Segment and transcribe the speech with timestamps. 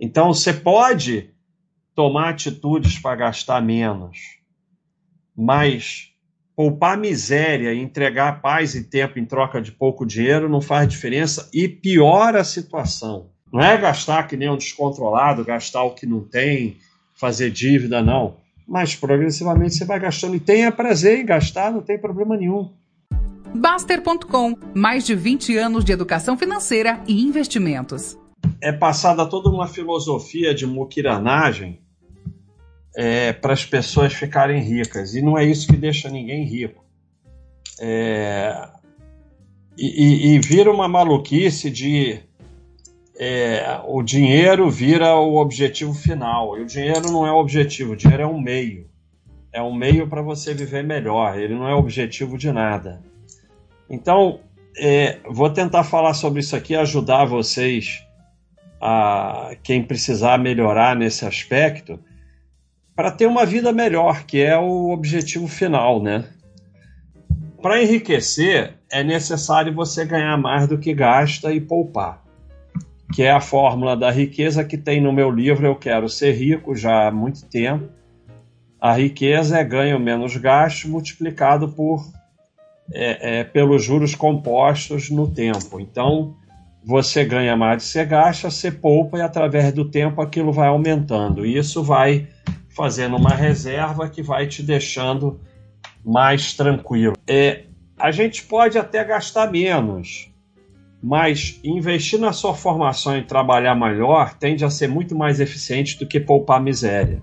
[0.00, 1.30] Então você pode
[1.94, 4.38] tomar atitudes para gastar menos,
[5.36, 6.08] mas
[6.56, 11.50] poupar miséria e entregar paz e tempo em troca de pouco dinheiro não faz diferença
[11.52, 13.28] e piora a situação.
[13.52, 16.78] Não é gastar que nem um descontrolado, gastar o que não tem,
[17.14, 18.36] fazer dívida, não.
[18.66, 22.70] Mas progressivamente você vai gastando e tenha prazer em gastar, não tem problema nenhum.
[23.54, 28.19] Baster.com mais de 20 anos de educação financeira e investimentos.
[28.62, 31.80] É passada toda uma filosofia de muquiranagem
[32.96, 35.14] é, para as pessoas ficarem ricas.
[35.14, 36.84] E não é isso que deixa ninguém rico.
[37.80, 38.68] É,
[39.78, 42.20] e, e, e, vira uma maluquice de
[43.18, 46.58] é, o dinheiro vira o objetivo final.
[46.58, 48.88] E o dinheiro não é o objetivo, o dinheiro é um meio.
[49.52, 53.02] É um meio para você viver melhor, ele não é objetivo de nada.
[53.88, 54.40] Então,
[54.78, 58.04] é, vou tentar falar sobre isso aqui, ajudar vocês,
[58.80, 61.98] a quem precisar melhorar nesse aspecto,
[62.96, 66.24] para ter uma vida melhor, que é o objetivo final, né?
[67.62, 72.24] Para enriquecer, é necessário você ganhar mais do que gasta e poupar,
[73.12, 76.74] que é a fórmula da riqueza que tem no meu livro Eu Quero Ser Rico
[76.74, 77.88] já há muito tempo.
[78.80, 82.02] A riqueza é ganho menos gasto multiplicado por
[82.92, 85.78] é, é, pelos juros compostos no tempo.
[85.78, 86.34] Então,
[86.84, 90.68] você ganha mais do que você gasta, você poupa e através do tempo aquilo vai
[90.68, 91.44] aumentando.
[91.44, 92.28] E isso vai
[92.70, 95.40] fazendo uma reserva que vai te deixando
[96.04, 97.16] mais tranquilo.
[97.28, 97.64] É,
[97.98, 100.30] a gente pode até gastar menos,
[101.02, 106.06] mas investir na sua formação e trabalhar melhor tende a ser muito mais eficiente do
[106.06, 107.22] que poupar miséria.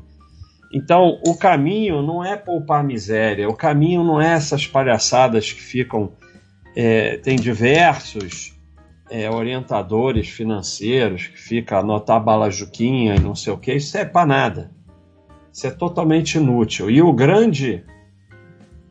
[0.72, 6.12] Então, o caminho não é poupar miséria, o caminho não é essas palhaçadas que ficam.
[6.76, 8.57] É, tem diversos
[9.10, 14.26] é, orientadores financeiros que ficam anotar balajuquinha e não sei o que, isso é para
[14.26, 14.72] nada.
[15.52, 16.90] Isso é totalmente inútil.
[16.90, 17.84] E o grande.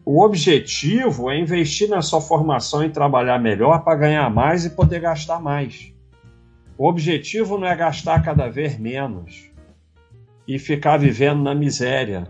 [0.05, 5.01] O objetivo é investir na sua formação e trabalhar melhor para ganhar mais e poder
[5.01, 5.93] gastar mais.
[6.79, 9.51] O objetivo não é gastar cada vez menos
[10.47, 12.25] e ficar vivendo na miséria.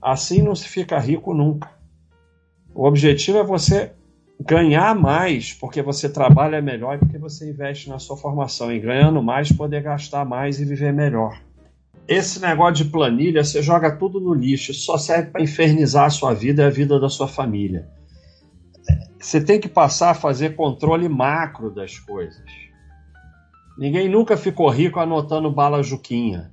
[0.00, 1.70] Assim não se fica rico nunca.
[2.74, 3.92] O objetivo é você
[4.40, 8.72] ganhar mais porque você trabalha melhor e porque você investe na sua formação.
[8.72, 11.40] E ganhando mais, poder gastar mais e viver melhor.
[12.06, 16.34] Esse negócio de planilha, você joga tudo no lixo, só serve para infernizar a sua
[16.34, 17.88] vida e a vida da sua família.
[19.18, 22.44] Você tem que passar a fazer controle macro das coisas.
[23.78, 26.52] Ninguém nunca ficou rico anotando bala juquinha.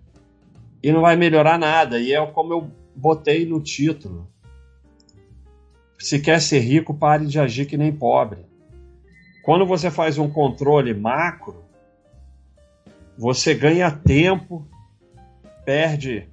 [0.82, 2.00] E não vai melhorar nada.
[2.00, 4.28] E é como eu botei no título.
[6.02, 8.40] Se quer ser rico, pare de agir que nem pobre.
[9.44, 11.64] Quando você faz um controle macro,
[13.18, 14.68] você ganha tempo
[15.64, 16.28] perde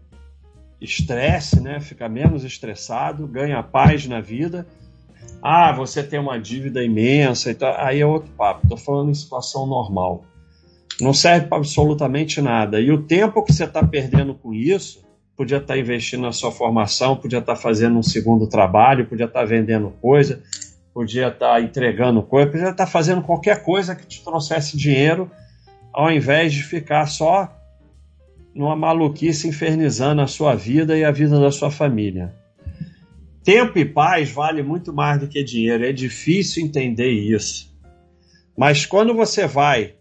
[0.81, 1.81] estresse, né?
[1.81, 4.67] Fica menos estressado, ganha paz na vida.
[5.43, 8.63] Ah, você tem uma dívida imensa, então, aí é outro papo.
[8.63, 10.25] Estou falando em situação normal.
[10.99, 12.81] Não serve para absolutamente nada.
[12.81, 15.07] E o tempo que você está perdendo com isso,
[15.39, 19.27] podia estar tá investindo na sua formação, podia estar tá fazendo um segundo trabalho, podia
[19.27, 20.43] estar tá vendendo coisa,
[20.93, 25.31] podia estar entregando coisa, podia estar fazendo qualquer coisa que te trouxesse dinheiro,
[25.93, 27.57] ao invés de ficar só
[28.53, 32.35] numa maluquice infernizando a sua vida e a vida da sua família.
[33.45, 35.85] Tempo e paz vale muito mais do que dinheiro.
[35.85, 37.73] É difícil entender isso.
[38.57, 39.95] Mas quando você vai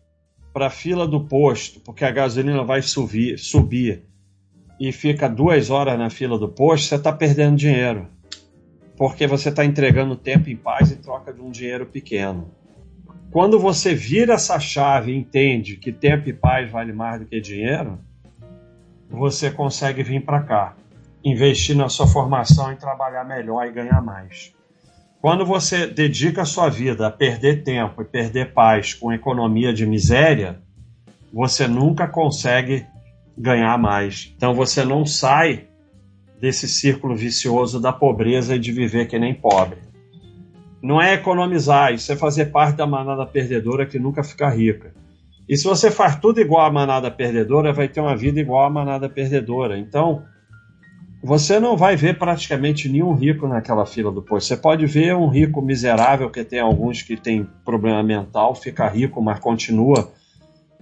[0.51, 4.03] para a fila do posto, porque a gasolina vai subir, subir
[4.79, 8.07] e fica duas horas na fila do posto, você está perdendo dinheiro.
[8.95, 12.51] Porque você está entregando tempo em paz em troca de um dinheiro pequeno.
[13.31, 17.39] Quando você vira essa chave e entende que tempo e paz vale mais do que
[17.39, 17.99] dinheiro,
[19.09, 20.75] você consegue vir para cá,
[21.23, 24.53] investir na sua formação e trabalhar melhor e ganhar mais.
[25.21, 29.85] Quando você dedica a sua vida a perder tempo e perder paz com economia de
[29.85, 30.61] miséria,
[31.33, 32.85] você nunca consegue
[33.37, 34.33] ganhar mais.
[34.35, 35.67] Então você não sai
[36.39, 39.79] desse círculo vicioso da pobreza e de viver que nem pobre.
[40.81, 44.93] Não é economizar, isso é fazer parte da manada perdedora que nunca fica rica.
[45.49, 48.69] E se você faz tudo igual a manada perdedora, vai ter uma vida igual a
[48.69, 49.79] manada perdedora.
[49.79, 50.23] Então,
[51.23, 54.47] você não vai ver praticamente nenhum rico naquela fila do posto.
[54.47, 59.21] Você pode ver um rico miserável, que tem alguns que tem problema mental, fica rico,
[59.21, 60.11] mas continua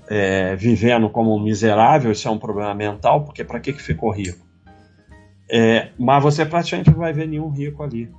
[0.09, 2.11] é, vivendo como um miserável.
[2.11, 4.45] Isso é um problema mental, porque para que, que ficou rico?
[5.49, 8.09] É, mas você praticamente não vai ver nenhum rico ali.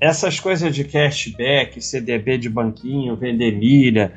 [0.00, 4.12] Essas coisas de cashback, CDB de banquinho, vender milha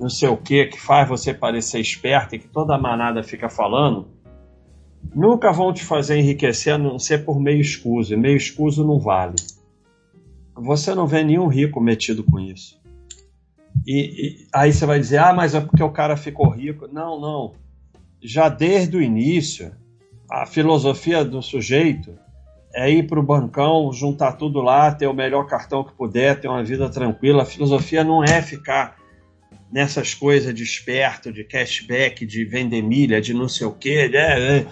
[0.00, 3.50] não sei o que, que faz você parecer esperto e que toda a manada fica
[3.50, 4.08] falando,
[5.14, 8.14] nunca vão te fazer enriquecer a não ser por meio escuso.
[8.14, 9.36] E meio escuso não vale.
[10.56, 12.79] Você não vê nenhum rico metido com isso.
[13.86, 16.88] E, e, aí você vai dizer, ah, mas é porque o cara ficou rico.
[16.92, 17.54] Não, não.
[18.22, 19.72] Já desde o início,
[20.30, 22.18] a filosofia do sujeito
[22.74, 26.48] é ir para o bancão, juntar tudo lá, ter o melhor cartão que puder, ter
[26.48, 27.42] uma vida tranquila.
[27.42, 28.96] A filosofia não é ficar
[29.72, 34.66] nessas coisas de esperto, de cashback, de vender milha, de não sei o quê, né?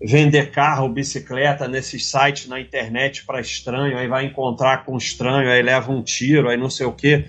[0.00, 5.62] vender carro, bicicleta nesses sites na internet para estranho, aí vai encontrar com estranho, aí
[5.62, 7.24] leva um tiro, aí não sei o quê.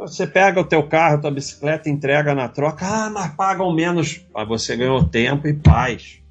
[0.00, 4.24] Você pega o teu carro, tua bicicleta, entrega na troca, ah, mas pagam menos.
[4.34, 6.22] Mas você ganhou tempo e paz,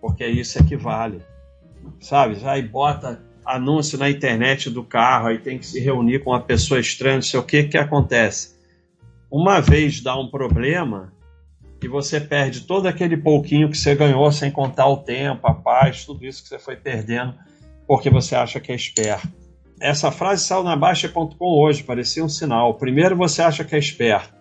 [0.00, 1.20] porque isso é que vale.
[2.00, 2.36] Sabe?
[2.44, 6.78] Aí bota anúncio na internet do carro, aí tem que se reunir com uma pessoa
[6.78, 8.52] estranha, não sei o que, que acontece
[9.32, 11.10] uma vez dá um problema
[11.82, 16.04] e você perde todo aquele pouquinho que você ganhou sem contar o tempo, a paz,
[16.04, 17.34] tudo isso que você foi perdendo
[17.86, 19.41] porque você acha que é esperto.
[19.82, 22.74] Essa frase saiu na Baixa.com hoje, parecia um sinal.
[22.74, 24.32] Primeiro você acha que é esperto,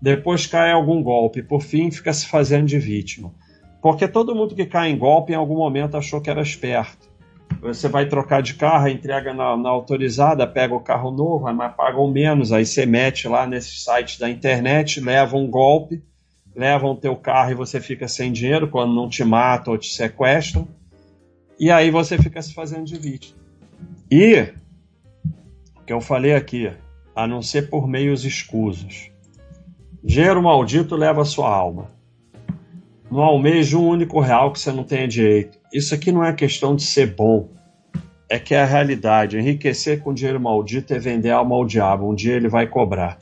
[0.00, 3.34] depois cai algum golpe, por fim fica se fazendo de vítima.
[3.82, 7.10] Porque todo mundo que cai em golpe em algum momento achou que era esperto.
[7.60, 12.08] Você vai trocar de carro, entrega na, na autorizada, pega o carro novo, mas pagam
[12.08, 12.52] menos.
[12.52, 16.00] Aí você mete lá nesses sites da internet, leva um golpe,
[16.54, 19.92] levam o teu carro e você fica sem dinheiro quando não te matam ou te
[19.92, 20.68] sequestram.
[21.58, 23.39] E aí você fica se fazendo de vítima.
[24.10, 24.48] E,
[25.86, 26.72] que eu falei aqui,
[27.14, 29.10] a não ser por meios escusos.
[30.02, 31.88] Dinheiro maldito leva sua alma.
[33.10, 35.58] Não almeje um único real que você não tenha direito.
[35.72, 37.50] Isso aqui não é questão de ser bom.
[38.28, 39.38] É que é a realidade.
[39.38, 42.10] Enriquecer com dinheiro maldito é vender alma ao diabo.
[42.10, 43.16] Um dia ele vai cobrar.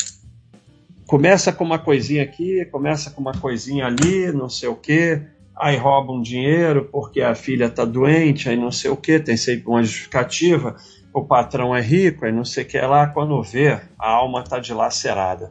[1.07, 5.23] Começa com uma coisinha aqui, começa com uma coisinha ali, não sei o quê.
[5.61, 9.37] Aí rouba um dinheiro porque a filha está doente, aí não sei o quê, tem
[9.37, 10.77] sempre uma justificativa.
[11.13, 13.07] O patrão é rico, aí não sei o que lá.
[13.07, 15.51] Quando vê, a alma está dilacerada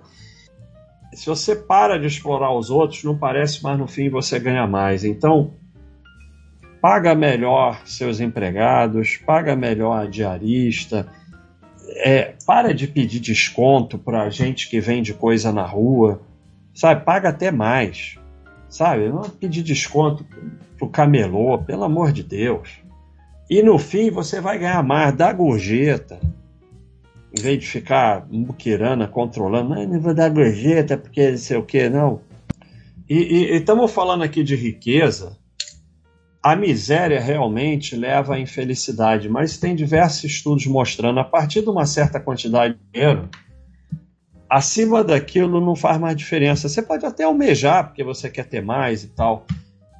[1.18, 5.04] se você para de explorar os outros, não parece, mas no fim você ganha mais.
[5.04, 5.52] Então,
[6.80, 11.08] paga melhor seus empregados, paga melhor a diarista,
[12.06, 16.22] é, para de pedir desconto para gente que vende coisa na rua,
[16.72, 17.04] sabe?
[17.04, 18.20] Paga até mais,
[18.70, 19.10] sabe?
[19.10, 20.26] Não pedir desconto
[20.78, 22.80] pro camelô, pelo amor de Deus.
[23.50, 26.20] E no fim você vai ganhar mais, dá gorjeta
[27.38, 31.90] em vez de ficar muquirana, controlando, não vou dar gorjeta porque não sei o que,
[31.90, 32.22] não.
[33.10, 35.38] E estamos falando aqui de riqueza.
[36.44, 41.86] A miséria realmente leva à infelicidade, mas tem diversos estudos mostrando a partir de uma
[41.86, 43.30] certa quantidade de dinheiro,
[44.50, 46.70] acima daquilo não faz mais diferença.
[46.70, 49.46] Você pode até almejar porque você quer ter mais e tal,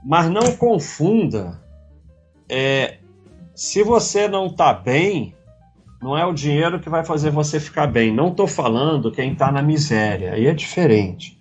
[0.06, 1.62] mas não confunda.
[2.50, 2.98] É,
[3.54, 5.36] se você não está bem,
[6.02, 8.14] não é o dinheiro que vai fazer você ficar bem.
[8.14, 11.38] Não estou falando quem está na miséria, aí é diferente.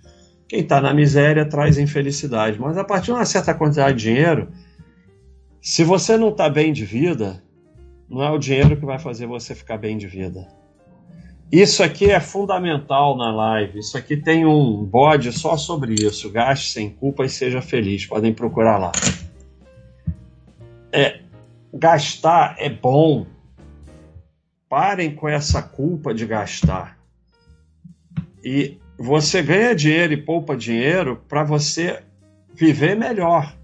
[0.48, 4.48] Quem está na miséria traz infelicidade, mas a partir de uma certa quantidade de dinheiro,
[5.60, 7.42] se você não está bem de vida,
[8.08, 10.46] não é o dinheiro que vai fazer você ficar bem de vida.
[11.50, 13.78] Isso aqui é fundamental na live.
[13.78, 16.30] Isso aqui tem um bode só sobre isso.
[16.30, 18.04] Gaste sem culpa e seja feliz.
[18.04, 18.92] Podem procurar lá.
[20.92, 21.20] É,
[21.72, 23.26] gastar é bom,
[24.68, 26.98] Parem com essa culpa de gastar.
[28.42, 32.02] E você ganha dinheiro e poupa dinheiro para você
[32.52, 33.56] viver melhor.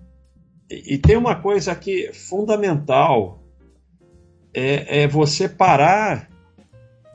[0.71, 3.43] E, e, tem uma coisa aqui fundamental:
[4.55, 6.31] é, é você parar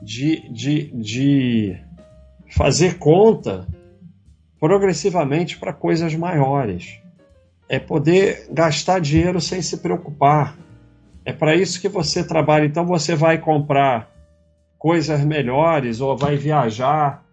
[0.02, 1.76] de, de, de
[2.48, 3.66] fazer conta
[4.60, 7.00] progressivamente para coisas maiores.
[7.68, 10.56] É poder gastar dinheiro sem se preocupar.
[11.24, 12.64] É para isso que você trabalha.
[12.64, 14.10] Então você vai comprar
[14.78, 17.24] coisas melhores ou vai viajar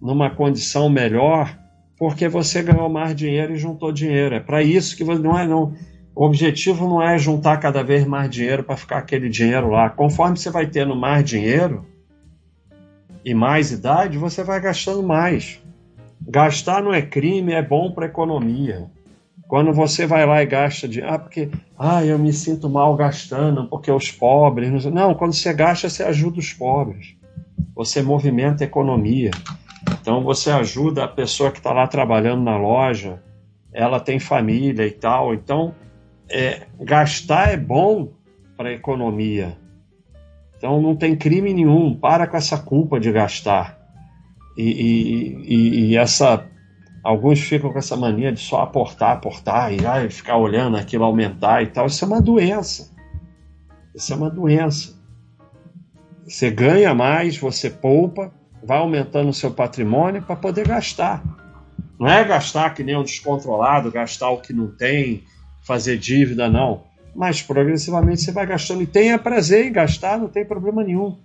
[0.00, 1.56] numa condição melhor
[1.96, 4.34] porque você ganhou mais dinheiro e juntou dinheiro.
[4.34, 5.72] É para isso que você não é não.
[6.14, 9.88] O objetivo não é juntar cada vez mais dinheiro para ficar aquele dinheiro lá.
[9.90, 11.86] Conforme você vai tendo mais dinheiro
[13.24, 15.60] e mais idade, você vai gastando mais.
[16.20, 18.86] Gastar não é crime, é bom para a economia.
[19.48, 21.02] Quando você vai lá e gasta de.
[21.02, 21.50] Ah, porque.
[21.78, 24.84] Ah, eu me sinto mal gastando, porque os pobres.
[24.86, 27.14] Não, quando você gasta, você ajuda os pobres.
[27.74, 29.30] Você movimenta a economia.
[30.00, 33.22] Então você ajuda a pessoa que está lá trabalhando na loja,
[33.72, 35.34] ela tem família e tal.
[35.34, 35.74] Então,
[36.28, 38.12] é, gastar é bom
[38.56, 39.56] para a economia.
[40.56, 41.94] Então não tem crime nenhum.
[41.94, 43.78] Para com essa culpa de gastar.
[44.56, 46.46] E, e, e, essa.
[47.02, 51.62] Alguns ficam com essa mania de só aportar, aportar e ai, ficar olhando aquilo aumentar
[51.62, 51.86] e tal.
[51.86, 52.90] Isso é uma doença.
[53.94, 54.94] Isso é uma doença.
[56.26, 58.32] Você ganha mais, você poupa,
[58.62, 61.22] vai aumentando o seu patrimônio para poder gastar.
[62.00, 65.24] Não é gastar que nem um descontrolado, gastar o que não tem,
[65.60, 66.84] fazer dívida, não.
[67.14, 71.16] Mas progressivamente você vai gastando e tenha prazer em gastar, não tem problema nenhum.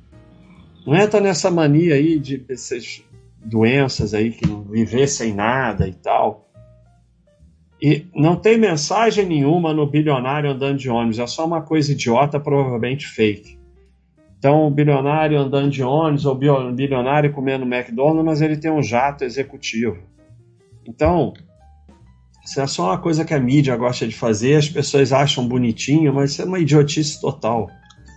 [0.85, 3.03] Não entra nessa mania aí de essas
[3.43, 6.49] doenças aí que viver sem nada e tal.
[7.81, 12.39] E não tem mensagem nenhuma no bilionário andando de ônibus, é só uma coisa idiota,
[12.39, 13.57] provavelmente fake.
[14.37, 19.23] Então, o bilionário andando de ônibus ou bilionário comendo McDonald's, mas ele tem um jato
[19.23, 19.97] executivo.
[20.85, 21.33] Então,
[22.49, 26.11] isso é só uma coisa que a mídia gosta de fazer, as pessoas acham bonitinho,
[26.11, 27.69] mas isso é uma idiotice total.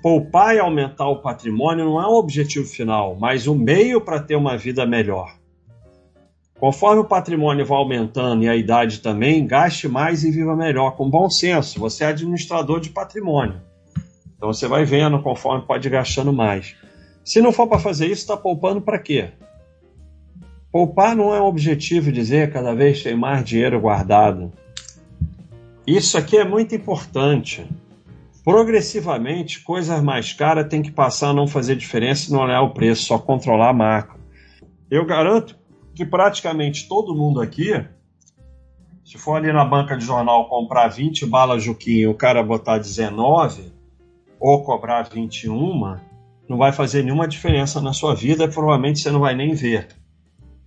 [0.02, 4.34] Poupar e aumentar o patrimônio não é o objetivo final, mas o meio para ter
[4.34, 5.36] uma vida melhor.
[6.58, 11.10] Conforme o patrimônio vai aumentando e a idade também, gaste mais e viva melhor, com
[11.10, 11.78] bom senso.
[11.80, 13.60] Você é administrador de patrimônio.
[14.34, 16.74] Então você vai vendo conforme pode gastando mais.
[17.22, 19.28] Se não for para fazer isso, está poupando para quê?
[20.72, 24.50] Poupar não é um objetivo dizer cada vez tem mais dinheiro guardado.
[25.86, 27.68] Isso aqui é muito importante.
[28.42, 32.72] Progressivamente, coisas mais caras têm que passar a não fazer diferença e não olhar o
[32.72, 34.18] preço, só controlar a marca.
[34.90, 35.58] Eu garanto
[35.94, 37.84] que praticamente todo mundo aqui,
[39.04, 42.78] se for ali na banca de jornal comprar 20 balas Juquinha e o cara botar
[42.78, 43.70] 19
[44.40, 45.98] ou cobrar 21,
[46.48, 50.01] não vai fazer nenhuma diferença na sua vida, provavelmente você não vai nem ver.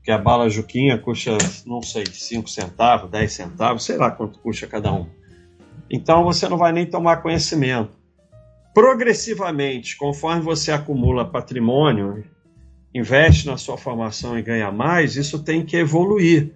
[0.05, 1.35] Porque a bala Juquinha custa,
[1.65, 5.07] não sei, 5 centavos, 10 centavos, sei lá quanto custa cada um.
[5.89, 7.89] Então você não vai nem tomar conhecimento.
[8.71, 12.23] Progressivamente, conforme você acumula patrimônio,
[12.93, 16.51] investe na sua formação e ganha mais, isso tem que evoluir.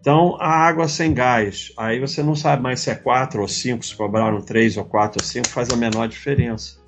[0.00, 3.84] Então, a água sem gás, aí você não sabe mais se é 4 ou 5,
[3.84, 6.80] se cobraram 3 ou 4 ou 5, faz a menor diferença.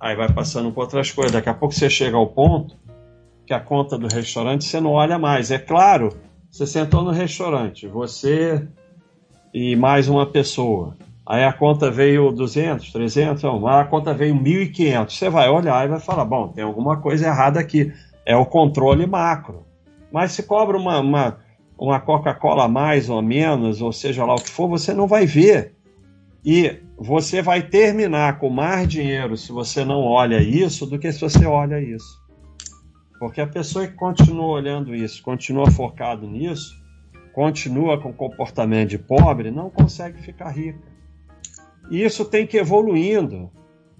[0.00, 1.32] Aí vai passando por outras coisas.
[1.32, 2.87] Daqui a pouco você chega ao ponto
[3.48, 5.50] que a conta do restaurante você não olha mais.
[5.50, 6.14] É claro,
[6.50, 8.68] você sentou no restaurante, você
[9.54, 10.94] e mais uma pessoa.
[11.26, 15.10] Aí a conta veio 200, 300, não, a conta veio 1.500.
[15.10, 17.90] Você vai olhar e vai falar: bom, tem alguma coisa errada aqui.
[18.26, 19.64] É o controle macro.
[20.12, 21.38] Mas se cobra uma, uma,
[21.78, 25.74] uma Coca-Cola mais ou menos, ou seja lá o que for, você não vai ver.
[26.44, 31.20] E você vai terminar com mais dinheiro se você não olha isso do que se
[31.22, 32.27] você olha isso.
[33.18, 36.72] Porque a pessoa que continua olhando isso, continua focado nisso,
[37.34, 40.80] continua com comportamento de pobre, não consegue ficar rica.
[41.90, 43.50] E isso tem que evoluindo,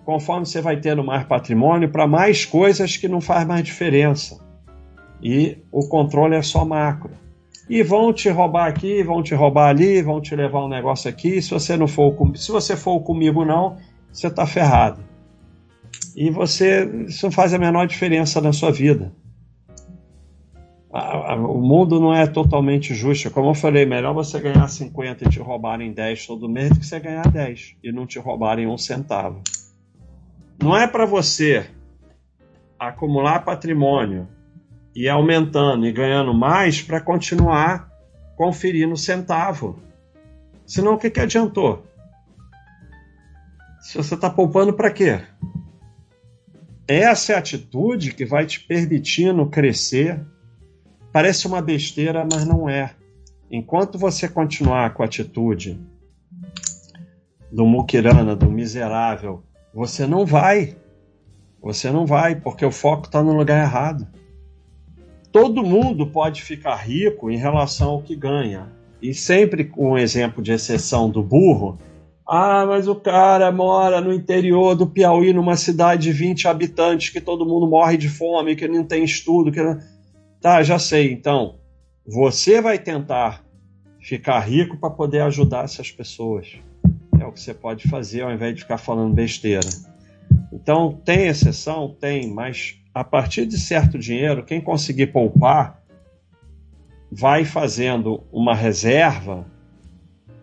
[0.04, 4.38] conforme você vai tendo mais patrimônio, para mais coisas que não faz mais diferença.
[5.22, 7.12] E o controle é só macro.
[7.68, 11.42] E vão te roubar aqui, vão te roubar ali, vão te levar um negócio aqui.
[11.42, 13.76] Se você não for, se você for comigo não,
[14.10, 15.07] você está ferrado.
[16.18, 19.12] E você, isso não faz a menor diferença na sua vida
[20.90, 23.30] o mundo não é totalmente justo.
[23.30, 26.86] Como eu falei, melhor você ganhar 50 e te roubarem 10 todo mês do que
[26.86, 29.42] você ganhar 10 e não te roubarem um centavo.
[30.60, 31.68] Não é para você
[32.78, 34.26] acumular patrimônio
[34.94, 37.88] e aumentando e ganhando mais para continuar
[38.36, 39.78] conferindo centavo.
[40.66, 41.84] Senão o que, que adiantou?
[43.80, 45.20] Se você está poupando para quê?
[46.88, 50.24] Essa é a atitude que vai te permitindo crescer
[51.12, 52.94] Parece uma besteira, mas não é.
[53.50, 55.80] Enquanto você continuar com a atitude
[57.50, 59.42] do muquirana, do miserável,
[59.72, 60.76] você não vai.
[61.62, 64.06] Você não vai, porque o foco está no lugar errado.
[65.32, 68.70] Todo mundo pode ficar rico em relação ao que ganha.
[69.00, 71.78] E sempre com um exemplo de exceção do burro.
[72.30, 77.22] Ah, mas o cara mora no interior do Piauí, numa cidade de 20 habitantes, que
[77.22, 79.50] todo mundo morre de fome, que não tem estudo.
[79.50, 79.60] Que...
[80.38, 81.10] Tá, já sei.
[81.10, 81.54] Então,
[82.06, 83.42] você vai tentar
[83.98, 86.58] ficar rico para poder ajudar essas pessoas.
[87.18, 89.66] É o que você pode fazer ao invés de ficar falando besteira.
[90.52, 91.96] Então, tem exceção?
[91.98, 95.82] Tem, mas a partir de certo dinheiro, quem conseguir poupar
[97.10, 99.46] vai fazendo uma reserva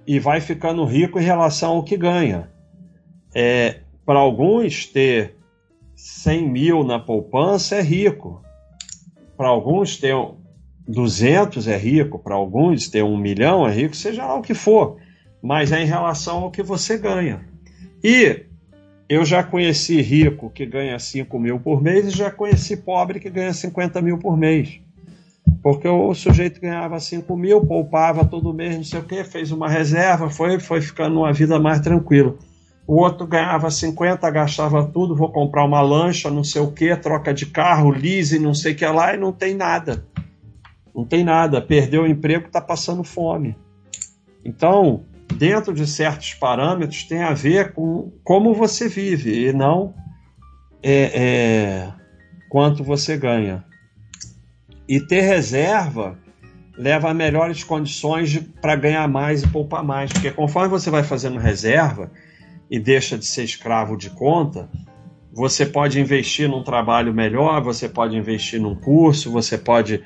[0.07, 2.49] e vai ficando rico em relação ao que ganha.
[3.33, 5.35] É, para alguns, ter
[5.95, 8.43] 100 mil na poupança é rico.
[9.35, 10.15] Para alguns ter
[10.87, 14.97] 200 é rico, para alguns ter um milhão é rico, seja lá o que for,
[15.41, 17.45] mas é em relação ao que você ganha.
[18.03, 18.45] E
[19.09, 23.29] eu já conheci rico que ganha 5 mil por mês e já conheci pobre que
[23.29, 24.79] ganha 50 mil por mês.
[25.65, 29.67] Porque o sujeito ganhava 5 mil, poupava todo mês, não sei o quê, fez uma
[29.67, 32.35] reserva, foi, foi ficando uma vida mais tranquila.
[32.85, 37.33] O outro ganhava 50, gastava tudo, vou comprar uma lancha, não sei o quê, troca
[37.33, 40.05] de carro, lease, não sei o que lá, e não tem nada.
[40.93, 41.59] Não tem nada.
[41.59, 43.57] Perdeu o emprego, está passando fome.
[44.45, 45.01] Então,
[45.33, 49.95] dentro de certos parâmetros, tem a ver com como você vive e não
[50.83, 51.93] é, é,
[52.49, 53.65] quanto você ganha.
[54.87, 56.17] E ter reserva
[56.77, 61.39] leva a melhores condições para ganhar mais e poupar mais, porque conforme você vai fazendo
[61.39, 62.11] reserva
[62.69, 64.69] e deixa de ser escravo de conta,
[65.31, 70.03] você pode investir num trabalho melhor, você pode investir num curso, você pode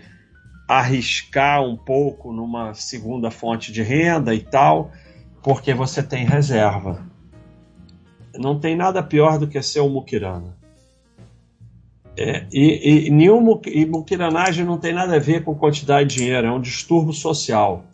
[0.67, 4.91] arriscar um pouco numa segunda fonte de renda e tal
[5.41, 7.03] porque você tem reserva.
[8.36, 10.58] Não tem nada pior do que ser um muquirana.
[12.21, 16.47] É, e, e, nenhum, e muquiranagem não tem nada a ver com quantidade de dinheiro,
[16.47, 17.85] é um distúrbio social.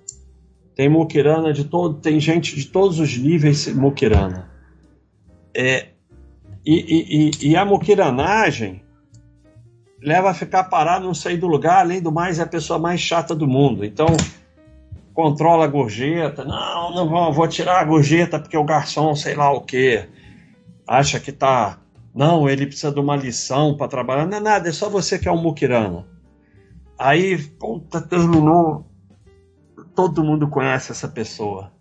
[0.76, 4.50] Tem muquirana de todo, tem gente de todos os níveis muquirana.
[5.56, 5.90] É,
[6.66, 8.82] e, e, e a muquiranagem
[10.02, 13.00] leva a ficar parado, não sair do lugar, além do mais, é a pessoa mais
[13.00, 13.86] chata do mundo.
[13.86, 14.08] Então,
[15.14, 16.44] controla a gorjeta.
[16.44, 20.04] Não, não vou, vou tirar a gorjeta porque o garçom, sei lá o que,
[20.88, 21.80] acha que tá.
[22.16, 24.26] Não, ele precisa de uma lição para trabalhar.
[24.26, 26.08] Não é nada, é só você que é um muquirana.
[26.98, 28.86] Aí, puta, terminou.
[29.94, 31.72] Todo mundo conhece essa pessoa.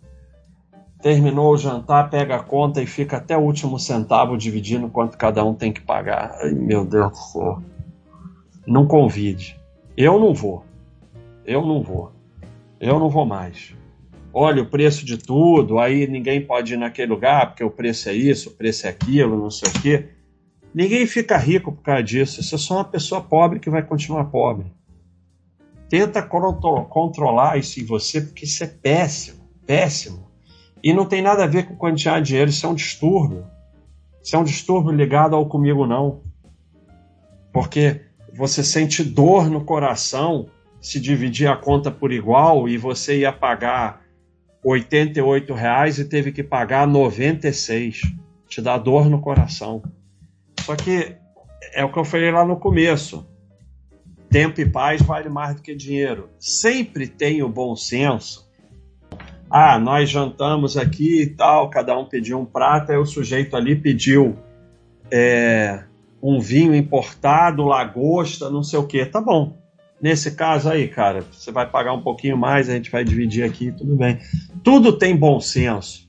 [1.01, 5.43] Terminou o jantar, pega a conta e fica até o último centavo dividindo quanto cada
[5.45, 6.35] um tem que pagar.
[6.41, 7.63] Ai, meu Deus do céu.
[8.67, 9.57] Não convide.
[9.95, 10.65] Eu não vou.
[11.45, 12.15] Eu não vou
[12.79, 13.73] eu não vou mais.
[14.33, 18.13] Olha o preço de tudo, aí ninguém pode ir naquele lugar porque o preço é
[18.13, 20.09] isso, o preço é aquilo, não sei o quê.
[20.75, 22.43] Ninguém fica rico por causa disso.
[22.43, 24.73] Você é só uma pessoa pobre que vai continuar pobre.
[25.87, 30.29] Tenta controlar isso em você, porque isso é péssimo, péssimo.
[30.83, 33.47] E não tem nada a ver com quantidade de dinheiro, isso é um distúrbio.
[34.21, 36.23] Isso é um distúrbio ligado ao comigo não.
[37.53, 38.01] Porque
[38.33, 40.49] você sente dor no coração
[40.81, 44.01] se dividir a conta por igual e você ia pagar
[44.61, 48.01] 88 reais e teve que pagar 96.
[48.49, 49.81] Te dá dor no coração.
[50.65, 51.15] Só que
[51.73, 53.27] é o que eu falei lá no começo.
[54.29, 56.29] Tempo e paz vale mais do que dinheiro.
[56.39, 58.49] Sempre tem o bom senso.
[59.49, 63.75] Ah, nós jantamos aqui e tal, cada um pediu um prato, aí o sujeito ali
[63.75, 64.35] pediu
[65.11, 65.83] é,
[66.21, 69.05] um vinho importado, lagosta, não sei o que.
[69.05, 69.55] Tá bom
[70.01, 73.71] Nesse caso aí, cara, você vai pagar um pouquinho mais, a gente vai dividir aqui,
[73.71, 74.19] tudo bem.
[74.63, 76.04] Tudo tem bom senso.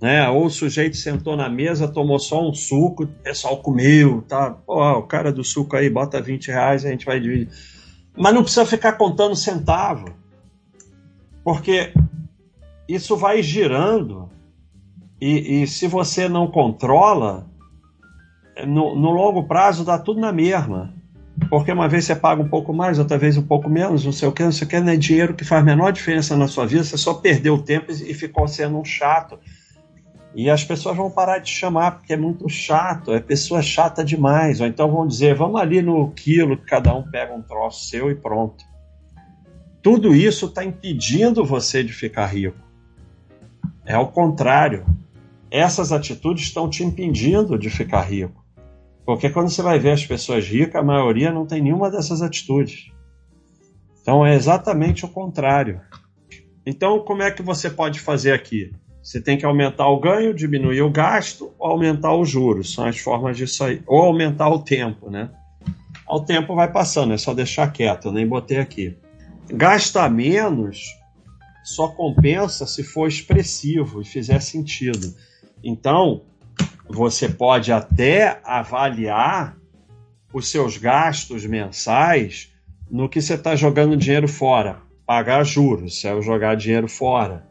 [0.00, 0.28] Né?
[0.28, 4.50] Ou o sujeito sentou na mesa, tomou só um suco, o pessoal comeu, tá?
[4.50, 7.48] Pô, o cara do suco aí bota 20 reais, a gente vai dividir.
[8.16, 10.14] Mas não precisa ficar contando centavo.
[11.42, 11.92] Porque
[12.88, 14.28] isso vai girando.
[15.20, 17.46] E, e se você não controla,
[18.66, 20.94] no, no longo prazo dá tudo na mesma.
[21.50, 24.26] Porque uma vez você paga um pouco mais, outra vez um pouco menos, não sei
[24.26, 26.48] o que, não sei o que, não é dinheiro que faz a menor diferença na
[26.48, 29.38] sua vida, você só perdeu o tempo e ficou sendo um chato.
[30.36, 34.60] E as pessoas vão parar de chamar porque é muito chato, é pessoa chata demais.
[34.60, 38.14] Ou então vão dizer, vamos ali no quilo, cada um pega um troço seu e
[38.14, 38.62] pronto.
[39.82, 42.58] Tudo isso está impedindo você de ficar rico.
[43.86, 44.84] É o contrário.
[45.50, 48.44] Essas atitudes estão te impedindo de ficar rico.
[49.06, 52.92] Porque quando você vai ver as pessoas ricas, a maioria não tem nenhuma dessas atitudes.
[54.02, 55.80] Então é exatamente o contrário.
[56.66, 58.70] Então, como é que você pode fazer aqui?
[59.06, 62.74] Você tem que aumentar o ganho, diminuir o gasto ou aumentar os juros.
[62.74, 63.80] São as formas disso aí.
[63.86, 65.30] Ou aumentar o tempo, né?
[66.08, 68.96] O tempo vai passando, é só deixar quieto, eu nem botei aqui.
[69.48, 70.80] Gastar menos
[71.62, 75.14] só compensa se for expressivo e fizer sentido.
[75.62, 76.22] Então,
[76.88, 79.56] você pode até avaliar
[80.32, 82.52] os seus gastos mensais
[82.90, 84.80] no que você está jogando dinheiro fora.
[85.06, 87.46] Pagar juros, se é jogar dinheiro fora.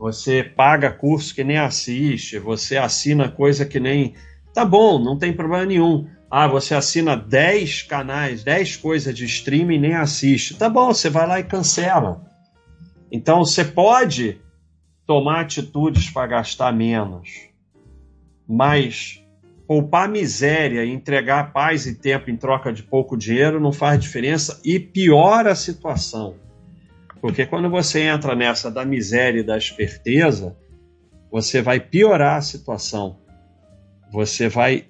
[0.00, 4.14] Você paga curso que nem assiste, você assina coisa que nem.
[4.52, 6.08] Tá bom, não tem problema nenhum.
[6.28, 10.56] Ah, você assina 10 canais, 10 coisas de streaming e nem assiste.
[10.56, 12.24] Tá bom, você vai lá e cancela.
[13.12, 14.40] Então você pode
[15.06, 17.50] tomar atitudes para gastar menos
[18.52, 19.24] mas
[19.64, 24.60] poupar miséria e entregar paz e tempo em troca de pouco dinheiro não faz diferença
[24.64, 26.34] e piora a situação.
[27.20, 30.56] Porque quando você entra nessa da miséria e da esperteza,
[31.30, 33.18] você vai piorar a situação.
[34.12, 34.86] você vai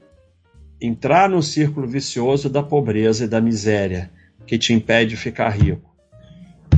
[0.81, 4.11] entrar no círculo vicioso da pobreza e da miséria,
[4.47, 5.95] que te impede de ficar rico.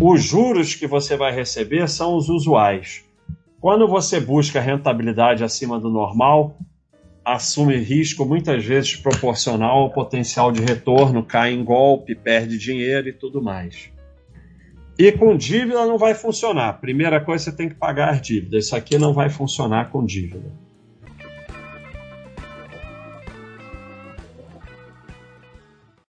[0.00, 3.04] Os juros que você vai receber são os usuais.
[3.60, 6.58] Quando você busca rentabilidade acima do normal,
[7.24, 13.12] assume risco muitas vezes proporcional ao potencial de retorno, cai em golpe, perde dinheiro e
[13.12, 13.91] tudo mais.
[14.98, 16.74] E com dívida não vai funcionar.
[16.74, 18.66] Primeira coisa, você tem que pagar as dívidas.
[18.66, 20.52] Isso aqui não vai funcionar com dívida.